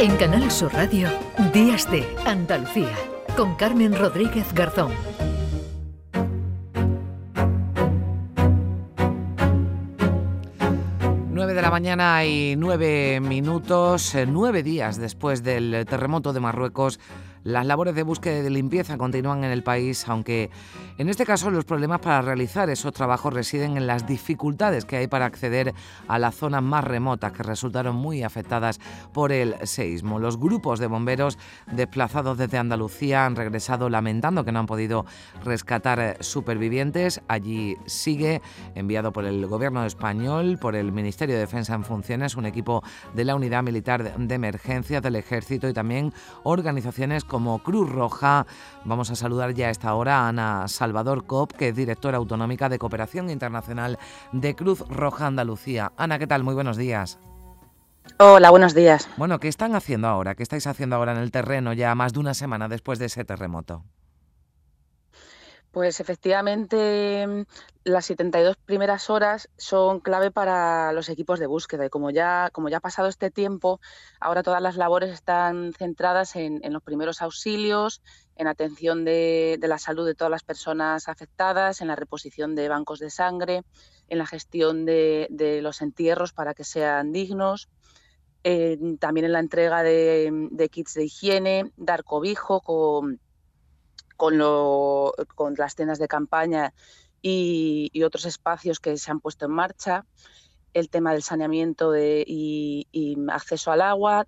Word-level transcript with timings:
En 0.00 0.16
Canal 0.16 0.50
Sur 0.50 0.72
Radio, 0.72 1.10
Días 1.52 1.90
de 1.90 2.08
Andalucía, 2.24 2.96
con 3.36 3.54
Carmen 3.54 3.94
Rodríguez 3.94 4.50
Garzón. 4.54 4.92
9 11.30 11.52
de 11.52 11.60
la 11.60 11.70
mañana 11.70 12.24
y 12.24 12.54
nueve 12.56 13.20
minutos, 13.20 14.14
eh, 14.14 14.24
nueve 14.24 14.62
días 14.62 14.96
después 14.96 15.42
del 15.42 15.84
terremoto 15.86 16.32
de 16.32 16.40
Marruecos. 16.40 16.98
Las 17.42 17.64
labores 17.64 17.94
de 17.94 18.02
búsqueda 18.02 18.38
y 18.38 18.42
de 18.42 18.50
limpieza 18.50 18.98
continúan 18.98 19.44
en 19.44 19.50
el 19.50 19.62
país, 19.62 20.06
aunque 20.08 20.50
en 20.98 21.08
este 21.08 21.24
caso 21.24 21.50
los 21.50 21.64
problemas 21.64 22.00
para 22.00 22.20
realizar 22.20 22.68
esos 22.68 22.92
trabajos 22.92 23.32
residen 23.32 23.78
en 23.78 23.86
las 23.86 24.06
dificultades 24.06 24.84
que 24.84 24.98
hay 24.98 25.06
para 25.06 25.24
acceder 25.24 25.72
a 26.06 26.18
las 26.18 26.34
zonas 26.34 26.62
más 26.62 26.84
remotas 26.84 27.32
que 27.32 27.42
resultaron 27.42 27.96
muy 27.96 28.22
afectadas 28.22 28.78
por 29.14 29.32
el 29.32 29.56
seísmo. 29.66 30.18
Los 30.18 30.38
grupos 30.38 30.80
de 30.80 30.86
bomberos 30.86 31.38
desplazados 31.72 32.36
desde 32.36 32.58
Andalucía 32.58 33.24
han 33.24 33.36
regresado 33.36 33.88
lamentando 33.88 34.44
que 34.44 34.52
no 34.52 34.60
han 34.60 34.66
podido 34.66 35.06
rescatar 35.42 36.18
supervivientes. 36.20 37.22
Allí 37.26 37.78
sigue, 37.86 38.42
enviado 38.74 39.14
por 39.14 39.24
el 39.24 39.46
Gobierno 39.46 39.86
español, 39.86 40.58
por 40.60 40.76
el 40.76 40.92
Ministerio 40.92 41.36
de 41.36 41.40
Defensa 41.40 41.74
en 41.74 41.84
funciones, 41.84 42.36
un 42.36 42.44
equipo 42.44 42.82
de 43.14 43.24
la 43.24 43.34
Unidad 43.34 43.62
Militar 43.62 44.18
de 44.18 44.34
Emergencia 44.34 45.00
del 45.00 45.16
Ejército 45.16 45.68
y 45.68 45.72
también 45.72 46.12
organizaciones 46.42 47.24
como 47.30 47.60
Cruz 47.60 47.88
Roja. 47.88 48.46
Vamos 48.84 49.10
a 49.10 49.14
saludar 49.14 49.54
ya 49.54 49.68
a 49.68 49.70
esta 49.70 49.94
hora 49.94 50.18
a 50.18 50.28
Ana 50.28 50.68
Salvador 50.68 51.24
Cop, 51.24 51.52
que 51.52 51.68
es 51.68 51.76
directora 51.76 52.18
autonómica 52.18 52.68
de 52.68 52.78
Cooperación 52.78 53.30
Internacional 53.30 53.98
de 54.32 54.54
Cruz 54.54 54.80
Roja 54.88 55.26
Andalucía. 55.26 55.92
Ana, 55.96 56.18
¿qué 56.18 56.26
tal? 56.26 56.42
Muy 56.42 56.54
buenos 56.54 56.76
días. 56.76 57.18
Hola, 58.18 58.50
buenos 58.50 58.74
días. 58.74 59.08
Bueno, 59.16 59.38
¿qué 59.38 59.48
están 59.48 59.74
haciendo 59.74 60.08
ahora? 60.08 60.34
¿Qué 60.34 60.42
estáis 60.42 60.66
haciendo 60.66 60.96
ahora 60.96 61.12
en 61.12 61.18
el 61.18 61.30
terreno 61.30 61.72
ya 61.72 61.94
más 61.94 62.12
de 62.12 62.18
una 62.18 62.34
semana 62.34 62.68
después 62.68 62.98
de 62.98 63.06
ese 63.06 63.24
terremoto? 63.24 63.84
Pues 65.72 66.00
efectivamente 66.00 67.46
las 67.84 68.06
72 68.06 68.56
primeras 68.56 69.08
horas 69.08 69.48
son 69.56 70.00
clave 70.00 70.32
para 70.32 70.92
los 70.92 71.08
equipos 71.08 71.38
de 71.38 71.46
búsqueda 71.46 71.86
y 71.86 71.90
como 71.90 72.10
ya, 72.10 72.50
como 72.52 72.68
ya 72.68 72.78
ha 72.78 72.80
pasado 72.80 73.06
este 73.06 73.30
tiempo, 73.30 73.80
ahora 74.18 74.42
todas 74.42 74.60
las 74.60 74.76
labores 74.76 75.10
están 75.10 75.72
centradas 75.72 76.34
en, 76.34 76.60
los 76.72 76.82
primeros 76.82 77.22
auxilios, 77.22 78.02
en 78.34 78.48
atención 78.48 79.04
de, 79.04 79.60
la 79.62 79.78
salud 79.78 80.04
de 80.06 80.16
todas 80.16 80.32
las 80.32 80.42
personas 80.42 81.08
afectadas, 81.08 81.80
en 81.80 81.86
la 81.86 81.94
reposición 81.94 82.56
de 82.56 82.68
bancos 82.68 82.98
de 82.98 83.10
sangre, 83.10 83.62
en 84.08 84.18
la 84.18 84.26
gestión 84.26 84.84
de, 84.84 85.60
los 85.62 85.82
entierros 85.82 86.32
para 86.32 86.52
que 86.52 86.64
sean 86.64 87.12
dignos, 87.12 87.68
también 88.42 89.26
en 89.26 89.32
la 89.32 89.38
entrega 89.38 89.84
de, 89.84 90.48
de 90.50 90.68
kits 90.68 90.94
de 90.94 91.04
higiene, 91.04 91.70
dar 91.76 92.02
cobijo 92.02 92.60
con 92.60 93.20
con, 94.20 94.36
lo, 94.36 95.14
con 95.34 95.54
las 95.56 95.74
tiendas 95.74 95.98
de 95.98 96.06
campaña 96.06 96.74
y, 97.22 97.90
otros 98.04 98.26
espacios 98.26 98.78
que 98.78 98.98
se 98.98 99.10
han 99.10 99.18
puesto 99.18 99.46
en 99.46 99.52
marcha, 99.52 100.04
el 100.74 100.90
tema 100.90 101.14
del 101.14 101.22
saneamiento 101.22 101.96
y, 101.96 102.86
acceso 103.32 103.72
al 103.72 103.80
agua, 103.80 104.26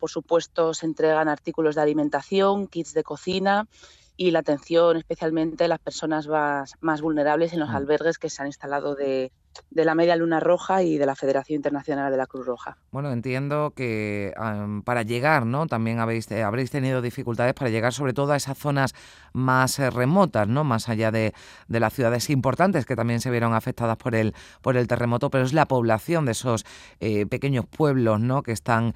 por 0.00 0.10
supuesto 0.10 0.74
se 0.74 0.86
entregan 0.86 1.28
artículos 1.28 1.76
de 1.76 1.82
alimentación, 1.82 2.66
kits 2.66 2.94
de 2.94 3.04
cocina 3.04 3.68
y 4.16 4.32
la 4.32 4.40
atención 4.40 4.96
especialmente 4.96 5.66
a 5.66 5.68
las 5.68 5.78
personas 5.78 6.26
más, 6.26 6.74
más 6.80 7.00
vulnerables 7.00 7.52
en 7.52 7.60
los 7.60 7.68
mm. 7.68 7.76
albergues 7.76 8.18
que 8.18 8.30
se 8.30 8.42
han 8.42 8.48
instalado 8.48 8.96
de, 8.96 9.30
de 9.70 9.84
la 9.84 9.94
Media 9.94 10.16
Luna 10.16 10.40
Roja 10.40 10.82
y 10.82 10.98
de 10.98 11.06
la 11.06 11.14
Federación 11.14 11.56
Internacional 11.56 12.10
de 12.10 12.16
la 12.16 12.26
Cruz 12.26 12.46
Roja. 12.46 12.78
Bueno, 12.90 13.12
entiendo 13.12 13.72
que 13.74 14.32
para 14.84 15.02
llegar, 15.02 15.46
¿no? 15.46 15.66
También 15.66 16.00
habéis, 16.00 16.30
eh, 16.30 16.42
habréis 16.42 16.70
tenido 16.70 17.02
dificultades 17.02 17.54
para 17.54 17.70
llegar 17.70 17.92
sobre 17.92 18.12
todo 18.12 18.32
a 18.32 18.36
esas 18.36 18.56
zonas 18.56 18.94
más 19.32 19.78
eh, 19.78 19.90
remotas, 19.90 20.48
¿no? 20.48 20.64
Más 20.64 20.88
allá 20.88 21.10
de, 21.10 21.34
las 21.68 21.92
ciudades 21.92 22.30
importantes 22.30 22.86
que 22.86 22.96
también 22.96 23.20
se 23.20 23.30
vieron 23.30 23.54
afectadas 23.54 23.96
por 23.96 24.14
el, 24.14 24.34
por 24.62 24.76
el 24.76 24.86
terremoto, 24.86 25.30
pero 25.30 25.44
es 25.44 25.52
la 25.52 25.66
población 25.66 26.24
de 26.24 26.32
esos 26.32 26.64
eh, 27.00 27.26
pequeños 27.26 27.66
pueblos, 27.66 28.20
¿no? 28.20 28.42
Que 28.42 28.52
están, 28.52 28.94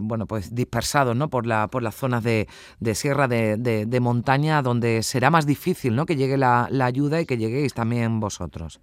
bueno, 0.00 0.26
pues 0.26 0.54
dispersados, 0.54 1.16
¿no? 1.16 1.28
Por, 1.28 1.46
la, 1.46 1.68
por 1.68 1.82
las 1.82 1.94
zonas 1.94 2.22
de, 2.22 2.46
sierra, 2.94 3.28
de, 3.28 3.98
montaña, 4.00 4.62
donde 4.62 5.02
será 5.02 5.30
más 5.30 5.46
difícil, 5.46 5.94
¿no? 5.94 6.06
Que 6.06 6.16
llegue 6.16 6.36
la 6.36 6.68
ayuda 6.80 7.20
y 7.20 7.26
que 7.26 7.36
lleguéis 7.36 7.74
también 7.74 8.20
vosotros. 8.20 8.80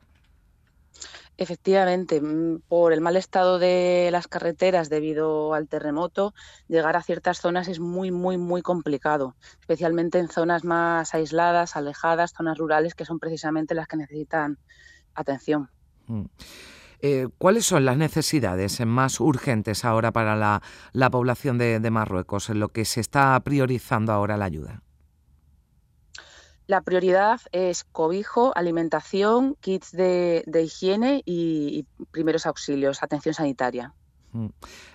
Efectivamente, 1.37 2.19
mm, 2.19 2.61
por 2.67 2.93
el 2.93 3.01
mal 3.01 3.15
estado 3.15 3.59
de 3.59 4.09
las 4.11 4.27
carreteras 4.27 4.89
debido 4.89 5.53
al 5.53 5.67
terremoto, 5.67 6.33
llegar 6.67 6.95
a 6.95 7.03
ciertas 7.03 7.39
zonas 7.39 7.67
es 7.67 7.79
muy, 7.79 8.11
muy, 8.11 8.37
muy 8.37 8.63
complicado, 8.63 9.35
especialmente 9.59 10.17
en 10.17 10.29
zonas 10.29 10.63
más 10.63 11.13
aisladas, 11.13 11.75
alejadas, 11.75 12.33
zonas 12.33 12.57
rurales, 12.57 12.95
que 12.95 13.05
son 13.05 13.19
precisamente 13.19 13.75
las 13.75 13.87
que 13.87 13.97
necesitan 13.97 14.57
atención. 15.13 15.69
Mm. 16.07 16.25
Eh, 16.99 17.27
¿Cuáles 17.37 17.67
son 17.67 17.85
las 17.85 17.97
necesidades 17.97 18.83
más 18.83 19.19
urgentes 19.19 19.85
ahora 19.85 20.11
para 20.11 20.35
la, 20.35 20.63
la 20.93 21.11
población 21.11 21.59
de 21.59 21.91
Marruecos, 21.91 22.49
en 22.49 22.59
lo 22.59 22.69
que 22.69 22.85
se 22.85 23.01
está 23.01 23.39
priorizando 23.41 24.11
ahora 24.11 24.37
la 24.37 24.45
ayuda? 24.45 24.81
La 26.67 26.81
prioridad 26.81 27.39
es 27.53 27.85
cobijo, 27.85 28.51
alimentación, 28.55 29.55
kits 29.61 29.93
de, 29.93 30.43
higiene 30.61 31.23
y, 31.25 31.85
primeros 32.11 32.45
auxilios, 32.45 33.01
atención 33.01 33.33
sanitaria. 33.33 33.93
Mm. 34.33 34.47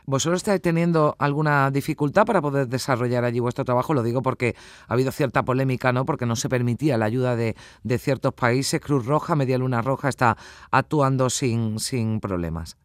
¿Vosotros 0.04 0.40
estáis 0.40 0.60
teniendo 0.60 1.16
alguna 1.18 1.70
dificultad 1.70 2.26
para 2.26 2.42
poder 2.42 2.68
desarrollar 2.68 3.24
allí 3.24 3.40
vuestro 3.40 3.64
trabajo? 3.64 3.94
Lo 3.94 4.02
digo 4.02 4.20
porque 4.20 4.54
ha 4.86 4.92
habido 4.92 5.12
cierta 5.12 5.44
polémica, 5.44 5.94
¿no? 5.94 6.04
Porque 6.04 6.26
no 6.26 6.36
se 6.36 6.50
permitía 6.50 6.98
la 6.98 7.06
ayuda 7.06 7.36
de, 7.36 7.56
ciertos 7.98 8.34
países. 8.34 8.78
Cruz 8.78 9.06
Roja, 9.06 9.34
Media 9.34 9.56
Luna 9.56 9.80
Roja 9.80 10.10
está 10.10 10.36
actuando 10.70 11.30
sin, 11.30 11.78
sin 11.78 12.20
problemas. 12.20 12.76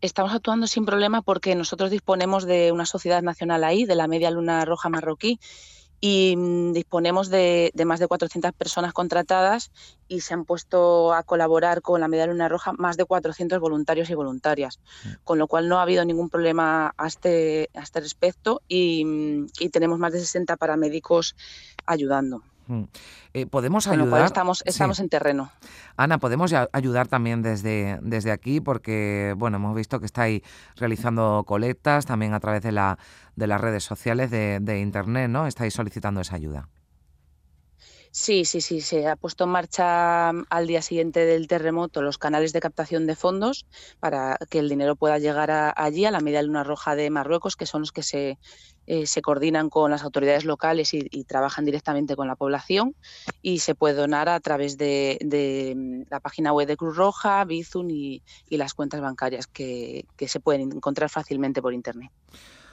Estamos 0.00 0.32
actuando 0.32 0.66
sin 0.66 0.86
problema 0.86 1.20
porque 1.20 1.54
nosotros 1.54 1.90
disponemos 1.90 2.46
de 2.46 2.72
una 2.72 2.86
sociedad 2.86 3.20
nacional 3.20 3.64
ahí, 3.64 3.84
de 3.84 3.96
la 3.96 4.08
Media 4.08 4.30
Luna 4.30 4.64
Roja 4.64 4.88
marroquí, 4.88 5.38
y 6.00 6.34
mm, 6.36 6.72
disponemos 6.72 7.28
de, 7.28 7.72
más 7.84 8.00
de 8.00 8.08
400 8.08 8.52
personas 8.52 8.92
contratadas 8.92 9.70
y 10.08 10.20
se 10.20 10.34
han 10.34 10.44
puesto 10.44 11.12
a 11.12 11.22
colaborar 11.22 11.82
con 11.82 12.00
la 12.00 12.08
Media 12.08 12.26
Luna 12.26 12.48
Roja 12.48 12.72
más 12.72 12.96
de 12.96 13.04
400 13.04 13.60
voluntarios 13.60 14.08
y 14.10 14.14
voluntarias, 14.14 14.80
mm. 15.04 15.08
con 15.24 15.38
lo 15.38 15.46
cual 15.46 15.68
no 15.68 15.78
ha 15.78 15.82
habido 15.82 16.04
ningún 16.04 16.30
problema 16.30 16.94
a 16.96 17.06
este, 17.06 17.70
a 17.74 17.82
este 17.82 18.00
respecto 18.00 18.62
y, 18.66 19.04
mm, 19.04 19.46
y 19.60 19.68
tenemos 19.68 19.98
más 19.98 20.12
de 20.12 20.20
60 20.20 20.56
paramédicos 20.56 21.36
ayudando. 21.86 22.42
Eh, 23.32 23.46
¿Podemos 23.46 23.86
ayudar? 23.86 24.24
estamos, 24.24 24.62
estamos 24.66 25.00
en 25.00 25.08
terreno. 25.08 25.50
Ana, 25.96 26.18
podemos 26.18 26.52
ayudar 26.72 27.08
también 27.08 27.42
desde, 27.42 27.98
desde 28.02 28.30
aquí 28.32 28.60
porque, 28.60 29.34
bueno, 29.36 29.58
hemos 29.58 29.74
visto 29.74 30.00
que 30.00 30.06
estáis 30.06 30.42
realizando 30.76 31.44
colectas 31.46 32.06
también 32.06 32.34
a 32.34 32.40
través 32.40 32.62
de, 32.62 32.72
la, 32.72 32.98
de 33.36 33.46
las 33.46 33.60
redes 33.60 33.84
sociales 33.84 34.30
de, 34.30 34.58
de 34.60 34.80
Internet, 34.80 35.30
¿no? 35.30 35.46
Estáis 35.46 35.74
solicitando 35.74 36.20
esa 36.20 36.36
ayuda. 36.36 36.68
Sí, 38.12 38.44
sí, 38.44 38.60
sí, 38.60 38.80
se 38.80 39.06
ha 39.06 39.14
puesto 39.14 39.44
en 39.44 39.50
marcha 39.50 40.32
mm, 40.32 40.44
al 40.50 40.66
día 40.66 40.82
siguiente 40.82 41.24
del 41.24 41.46
terremoto 41.46 42.02
los 42.02 42.18
canales 42.18 42.52
de 42.52 42.60
captación 42.60 43.06
de 43.06 43.14
fondos 43.14 43.66
para 44.00 44.36
que 44.50 44.58
el 44.58 44.68
dinero 44.68 44.96
pueda 44.96 45.18
llegar 45.18 45.72
allí, 45.76 46.04
a 46.04 46.10
la 46.10 46.20
Media 46.20 46.42
Luna 46.42 46.64
Roja 46.64 46.96
de 46.96 47.08
Marruecos, 47.08 47.54
que 47.54 47.66
son 47.66 47.82
los 47.82 47.92
que 47.92 48.02
se, 48.02 48.38
eh, 48.92 49.06
se 49.06 49.22
coordinan 49.22 49.70
con 49.70 49.92
las 49.92 50.02
autoridades 50.02 50.44
locales 50.44 50.94
y, 50.94 51.22
trabajan 51.22 51.64
directamente 51.64 52.16
con 52.16 52.26
la 52.26 52.34
población 52.34 52.96
y 53.40 53.60
se 53.60 53.76
puede 53.76 53.94
donar 53.94 54.28
a 54.28 54.40
través 54.40 54.78
de, 54.78 55.16
mm, 55.76 56.10
la 56.10 56.18
página 56.18 56.52
web 56.52 56.66
de 56.66 56.76
Cruz 56.76 56.96
Roja, 56.96 57.44
Bizun 57.44 57.88
y, 57.88 58.20
las 58.50 58.74
cuentas 58.74 59.00
bancarias 59.00 59.46
que 59.46 60.04
se 60.26 60.40
pueden 60.40 60.72
encontrar 60.72 61.08
fácilmente 61.08 61.62
por 61.62 61.72
Internet. 61.72 62.10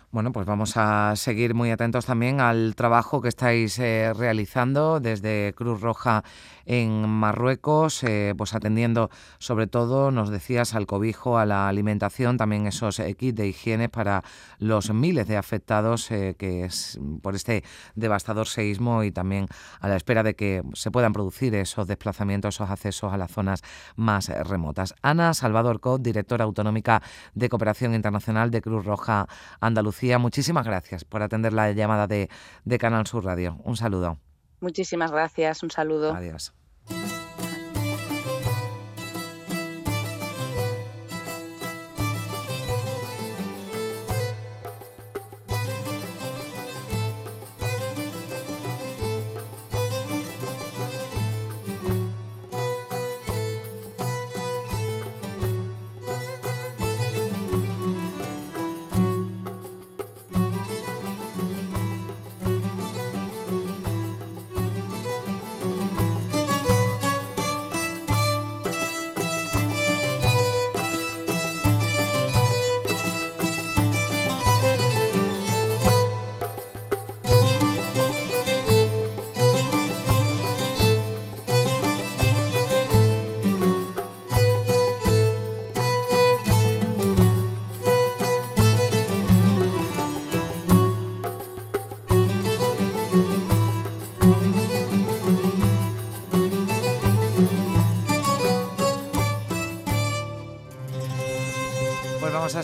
Bueno, 0.09 0.31
pues 0.31 0.45
vamos 0.45 0.77
a 0.77 1.17
seguir 1.17 1.53
muy 1.53 1.69
atentos 1.69 2.05
también 2.05 2.39
al 2.39 2.75
trabajo 2.75 3.21
que 3.21 3.27
estáis 3.27 3.77
eh, 3.77 4.13
realizando 4.13 5.01
desde 5.01 5.53
Cruz 5.53 5.81
Roja 5.81 6.23
en 6.65 7.09
Marruecos, 7.09 8.03
eh, 8.03 8.33
pues 8.37 8.53
atendiendo 8.53 9.09
sobre 9.37 9.67
todo, 9.67 10.11
nos 10.11 10.29
decías, 10.29 10.75
al 10.75 10.85
cobijo, 10.87 11.37
a 11.37 11.45
la 11.45 11.67
alimentación, 11.67 12.37
también 12.37 12.67
esos 12.67 12.99
eh, 12.99 13.15
kits 13.15 13.35
de 13.35 13.47
higiene 13.47 13.89
para 13.89 14.23
los 14.59 14.93
miles 14.93 15.27
de 15.27 15.35
afectados 15.35 16.07
que 16.07 16.63
es 16.63 16.97
por 17.21 17.35
este 17.35 17.65
devastador 17.95 18.47
seísmo 18.47 19.03
y 19.03 19.11
también 19.11 19.47
a 19.81 19.89
la 19.89 19.97
espera 19.97 20.23
de 20.23 20.35
que 20.35 20.63
se 20.73 20.89
puedan 20.89 21.11
producir 21.11 21.53
esos 21.53 21.85
desplazamientos, 21.85 22.55
esos 22.55 22.69
accesos 22.69 23.11
a 23.11 23.17
las 23.17 23.31
zonas 23.31 23.61
más 23.97 24.29
remotas. 24.29 24.95
Ana 25.01 25.33
Salvador 25.33 25.81
Co, 25.81 25.97
directora 25.97 26.45
autonómica 26.45 27.01
de 27.35 27.49
Cooperación 27.49 27.93
Internacional 27.93 28.51
de 28.51 28.61
Cruz 28.61 28.85
Roja 28.85 29.27
Andalucía 29.59 29.96
muchísimas 30.19 30.65
gracias 30.65 31.03
por 31.03 31.21
atender 31.21 31.53
la 31.53 31.71
llamada 31.71 32.07
de, 32.07 32.29
de 32.65 32.77
Canal 32.77 33.07
Sur 33.07 33.25
Radio. 33.25 33.57
Un 33.63 33.77
saludo. 33.77 34.17
Muchísimas 34.59 35.11
gracias, 35.11 35.63
un 35.63 35.71
saludo. 35.71 36.13
Adiós. 36.13 36.53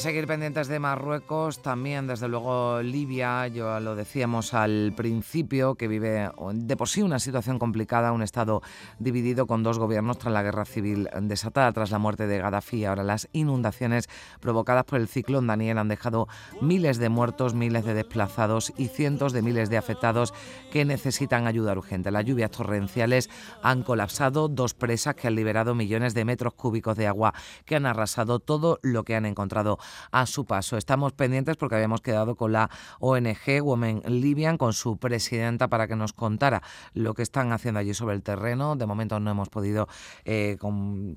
Seguir 0.03 0.27
pendientes 0.27 0.67
de 0.67 0.79
Marruecos, 0.79 1.61
también 1.61 2.07
desde 2.07 2.27
luego 2.27 2.81
Libia, 2.81 3.47
yo 3.47 3.79
lo 3.79 3.95
decíamos 3.95 4.53
al 4.53 4.91
principio, 4.97 5.75
que 5.75 5.88
vive 5.88 6.29
de 6.55 6.75
por 6.75 6.89
sí 6.89 7.01
una 7.01 7.19
situación 7.19 7.57
complicada, 7.57 8.11
un 8.11 8.21
Estado 8.21 8.61
dividido 9.00 9.47
con 9.47 9.63
dos 9.63 9.79
gobiernos 9.79 10.17
tras 10.17 10.33
la 10.33 10.44
guerra 10.44 10.65
civil 10.65 11.07
desatada, 11.21 11.71
tras 11.71 11.89
la 11.89 12.00
muerte 12.00 12.27
de 12.27 12.38
Gaddafi. 12.38 12.83
Ahora 12.83 13.05
las 13.05 13.29
inundaciones 13.31 14.09
provocadas 14.41 14.83
por 14.83 15.00
el 15.00 15.07
ciclón 15.07 15.47
Daniel 15.47 15.77
han 15.77 15.88
dejado 15.88 16.27
miles 16.59 16.97
de 16.97 17.07
muertos, 17.07 17.53
miles 17.53 17.85
de 17.85 17.94
desplazados 17.94 18.73
y 18.75 18.89
cientos 18.89 19.31
de 19.31 19.41
miles 19.41 19.69
de 19.69 19.77
afectados 19.77 20.33
que 20.69 20.83
necesitan 20.83 21.47
ayuda 21.47 21.71
urgente. 21.71 22.11
Las 22.11 22.25
lluvias 22.25 22.51
torrenciales 22.51 23.29
han 23.61 23.83
colapsado 23.83 24.50
dos 24.50 24.73
presas 24.73 25.15
que 25.15 25.27
han 25.27 25.35
liberado 25.35 25.75
millones 25.75 26.13
de 26.13 26.25
metros 26.25 26.55
cúbicos 26.55 26.97
de 26.97 27.07
agua 27.07 27.33
que 27.63 27.77
han 27.77 27.85
arrasado 27.85 28.39
todo 28.39 28.79
lo 28.81 29.05
que 29.05 29.15
han 29.15 29.25
encontrado 29.25 29.79
a 30.12 30.25
su 30.25 30.45
paso. 30.45 30.78
Estamos 30.78 31.13
pendientes 31.13 31.57
porque 31.57 31.75
habíamos 31.75 32.01
quedado 32.01 32.36
con 32.36 32.51
la 32.51 32.69
ONG 33.00 33.62
Women 33.62 34.04
Libyan, 34.07 34.57
con 34.57 34.74
su 34.74 34.98
presidenta, 34.98 35.68
para 35.68 35.88
que 35.88 35.95
nos 35.95 36.13
contara 36.13 36.62
lo 36.94 37.13
que 37.13 37.22
están 37.22 37.51
haciendo 37.51 37.80
allí 37.80 37.94
sobre 37.94 38.16
el 38.16 38.24
terreno. 38.24 38.75
De 38.75 38.86
momento 38.86 39.19
no 39.19 39.31
hemos 39.31 39.50
podido 39.50 39.88
eh, 40.25 40.57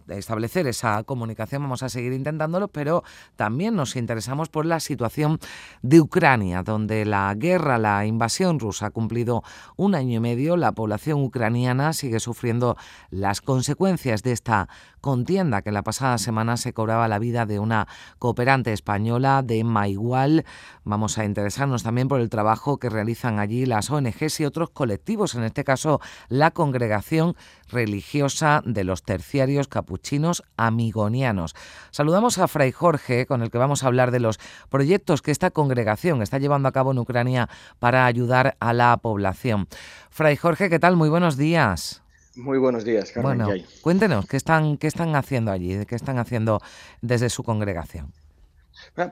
establecer 0.08 0.66
esa 0.66 1.02
comunicación, 1.04 1.62
vamos 1.62 1.82
a 1.82 1.88
seguir 1.88 2.12
intentándolo, 2.12 2.68
pero 2.68 3.02
también 3.36 3.74
nos 3.74 3.96
interesamos 3.96 4.48
por 4.48 4.66
la 4.66 4.80
situación 4.80 5.38
de 5.82 6.00
Ucrania, 6.00 6.62
donde 6.62 7.04
la 7.04 7.34
guerra, 7.34 7.78
la 7.78 8.06
invasión 8.06 8.58
rusa 8.58 8.86
ha 8.86 8.90
cumplido 8.90 9.42
un 9.76 9.94
año 9.94 10.16
y 10.16 10.20
medio. 10.20 10.56
La 10.56 10.72
población 10.72 11.22
ucraniana 11.22 11.92
sigue 11.92 12.20
sufriendo 12.20 12.76
las 13.10 13.40
consecuencias 13.40 14.22
de 14.22 14.32
esta 14.32 14.68
contienda 15.00 15.62
que 15.62 15.72
la 15.72 15.82
pasada 15.82 16.18
semana 16.18 16.56
se 16.56 16.72
cobraba 16.72 17.08
la 17.08 17.18
vida 17.18 17.46
de 17.46 17.58
una 17.58 17.86
cooperante 18.18 18.65
española 18.72 19.42
de 19.42 19.64
Maigual. 19.64 20.44
Vamos 20.84 21.18
a 21.18 21.24
interesarnos 21.24 21.82
también 21.82 22.08
por 22.08 22.20
el 22.20 22.30
trabajo 22.30 22.78
que 22.78 22.88
realizan 22.88 23.38
allí 23.38 23.66
las 23.66 23.90
ONGs 23.90 24.40
y 24.40 24.44
otros 24.44 24.70
colectivos, 24.70 25.34
en 25.34 25.44
este 25.44 25.64
caso 25.64 26.00
la 26.28 26.50
Congregación 26.50 27.36
Religiosa 27.68 28.62
de 28.64 28.84
los 28.84 29.02
Terciarios 29.02 29.68
Capuchinos 29.68 30.44
Amigonianos. 30.56 31.54
Saludamos 31.90 32.38
a 32.38 32.48
Fray 32.48 32.72
Jorge, 32.72 33.26
con 33.26 33.42
el 33.42 33.50
que 33.50 33.58
vamos 33.58 33.82
a 33.82 33.88
hablar 33.88 34.10
de 34.10 34.20
los 34.20 34.38
proyectos 34.68 35.22
que 35.22 35.30
esta 35.30 35.50
congregación 35.50 36.22
está 36.22 36.38
llevando 36.38 36.68
a 36.68 36.72
cabo 36.72 36.92
en 36.92 36.98
Ucrania 36.98 37.48
para 37.78 38.06
ayudar 38.06 38.56
a 38.60 38.72
la 38.72 38.96
población. 38.98 39.68
Fray 40.10 40.36
Jorge, 40.36 40.70
¿qué 40.70 40.78
tal? 40.78 40.96
Muy 40.96 41.08
buenos 41.08 41.36
días. 41.36 42.02
Muy 42.36 42.58
buenos 42.58 42.84
días, 42.84 43.10
Carmen. 43.12 43.38
Bueno, 43.38 43.64
cuéntenos, 43.80 44.26
¿qué 44.26 44.36
están, 44.36 44.76
¿qué 44.76 44.86
están 44.86 45.16
haciendo 45.16 45.50
allí? 45.50 45.84
¿Qué 45.86 45.94
están 45.94 46.18
haciendo 46.18 46.60
desde 47.00 47.30
su 47.30 47.42
congregación? 47.42 48.12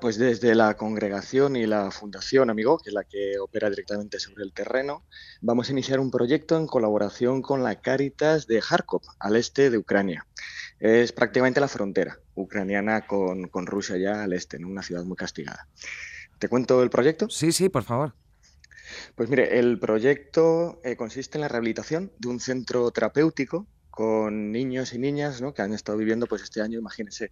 Pues 0.00 0.16
desde 0.16 0.54
la 0.54 0.76
congregación 0.78 1.56
y 1.56 1.66
la 1.66 1.90
fundación 1.90 2.48
Amigo, 2.48 2.78
que 2.78 2.88
es 2.88 2.94
la 2.94 3.04
que 3.04 3.38
opera 3.38 3.68
directamente 3.68 4.18
sobre 4.18 4.42
el 4.42 4.52
terreno, 4.52 5.04
vamos 5.42 5.68
a 5.68 5.72
iniciar 5.72 6.00
un 6.00 6.10
proyecto 6.10 6.56
en 6.56 6.66
colaboración 6.66 7.42
con 7.42 7.62
la 7.62 7.80
Caritas 7.80 8.46
de 8.46 8.60
Kharkov, 8.60 9.02
al 9.18 9.36
este 9.36 9.68
de 9.68 9.76
Ucrania. 9.76 10.26
Es 10.80 11.12
prácticamente 11.12 11.60
la 11.60 11.68
frontera 11.68 12.18
ucraniana 12.34 13.06
con, 13.06 13.48
con 13.48 13.66
Rusia 13.66 13.98
ya 13.98 14.24
al 14.24 14.32
este, 14.32 14.56
en 14.56 14.64
una 14.64 14.82
ciudad 14.82 15.04
muy 15.04 15.16
castigada. 15.16 15.68
¿Te 16.38 16.48
cuento 16.48 16.82
el 16.82 16.88
proyecto? 16.88 17.28
Sí, 17.28 17.52
sí, 17.52 17.68
por 17.68 17.84
favor. 17.84 18.14
Pues 19.14 19.28
mire, 19.28 19.58
el 19.58 19.78
proyecto 19.78 20.80
eh, 20.82 20.96
consiste 20.96 21.36
en 21.36 21.42
la 21.42 21.48
rehabilitación 21.48 22.10
de 22.18 22.28
un 22.28 22.40
centro 22.40 22.90
terapéutico 22.90 23.66
con 23.94 24.50
niños 24.50 24.92
y 24.92 24.98
niñas 24.98 25.40
¿no? 25.40 25.54
que 25.54 25.62
han 25.62 25.72
estado 25.72 25.96
viviendo 25.96 26.26
pues 26.26 26.42
este 26.42 26.60
año, 26.60 26.80
imagínense, 26.80 27.30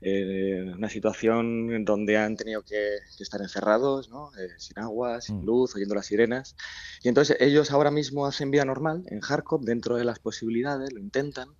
eh, 0.00 0.72
una 0.76 0.88
situación 0.88 1.84
donde 1.84 2.18
han 2.18 2.34
tenido 2.34 2.62
que, 2.62 2.96
estar 3.20 3.40
encerrados, 3.40 4.08
¿no? 4.08 4.32
Eh, 4.36 4.48
sin 4.58 4.80
agua, 4.80 5.20
sin 5.20 5.42
mm. 5.42 5.44
luz, 5.44 5.76
oyendo 5.76 5.94
las 5.94 6.06
sirenas. 6.06 6.56
Y 7.04 7.08
entonces 7.08 7.36
ellos 7.38 7.70
ahora 7.70 7.92
mismo 7.92 8.26
hacen 8.26 8.50
vida 8.50 8.64
normal 8.64 9.04
en 9.06 9.20
Kharkov, 9.20 9.60
dentro 9.62 9.94
de 9.94 10.04
las 10.04 10.18
posibilidades, 10.18 10.92
lo 10.92 10.98
intentan, 10.98 11.50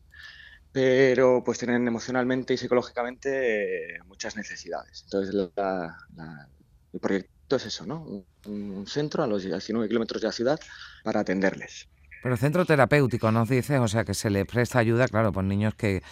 pero 0.72 1.44
pues 1.44 1.58
tienen 1.58 1.86
emocionalmente 1.86 2.54
y 2.54 2.56
psicológicamente 2.56 4.00
muchas 4.08 4.34
necesidades. 4.34 5.02
Entonces 5.04 5.32
el 5.32 7.00
proyecto 7.00 7.54
es 7.54 7.66
eso, 7.66 7.86
¿no? 7.86 8.26
Un, 8.46 8.84
centro 8.88 9.22
a 9.22 9.28
los 9.28 9.44
19 9.44 9.86
kilómetros 9.86 10.20
de 10.22 10.26
la 10.26 10.32
ciudad 10.32 10.58
para 11.04 11.20
atenderles. 11.20 11.88
Pero 12.22 12.36
centro 12.36 12.64
terapéutico, 12.64 13.32
nos 13.32 13.48
dice, 13.48 13.78
o 13.78 13.88
sea, 13.88 14.04
que 14.04 14.14
se 14.14 14.30
le 14.30 14.44
presta 14.44 14.78
ayuda, 14.78 15.08
claro, 15.08 15.32
por 15.32 15.44
niños 15.44 15.74
que 15.74 16.02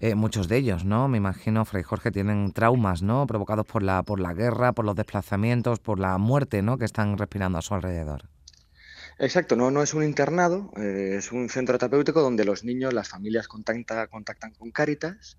eh, 0.00 0.14
muchos 0.14 0.48
de 0.48 0.58
ellos, 0.58 0.84
¿no? 0.84 1.08
Me 1.08 1.18
imagino, 1.18 1.64
Fray 1.64 1.82
Jorge, 1.82 2.10
tienen 2.10 2.52
traumas, 2.52 3.02
¿no? 3.02 3.26
Provocados 3.26 3.66
por 3.66 3.82
la, 3.82 4.02
por 4.02 4.20
la 4.20 4.34
guerra, 4.34 4.72
por 4.72 4.84
los 4.84 4.96
desplazamientos, 4.96 5.78
por 5.78 5.98
la 5.98 6.18
muerte, 6.18 6.62
¿no? 6.62 6.78
Que 6.78 6.84
están 6.84 7.16
respirando 7.16 7.58
a 7.58 7.62
su 7.62 7.74
alrededor. 7.74 8.28
Exacto, 9.18 9.56
no, 9.56 9.70
no 9.70 9.82
es 9.82 9.94
un 9.94 10.04
internado, 10.04 10.70
eh, 10.76 11.14
es 11.16 11.32
un 11.32 11.48
centro 11.48 11.78
terapéutico 11.78 12.20
donde 12.20 12.44
los 12.44 12.64
niños, 12.64 12.92
las 12.92 13.08
familias 13.08 13.48
contacta, 13.48 14.08
contactan 14.08 14.52
con 14.52 14.70
Cáritas 14.70 15.38